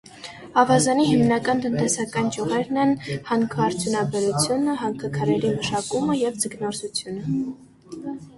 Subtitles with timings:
[0.59, 2.93] Ավազանի հիմնական տնտեսական ճյուղերն են
[3.27, 8.19] հանքարդյունաբերությունը, հանքաքարերի մշակումը և ձկնորսությունը։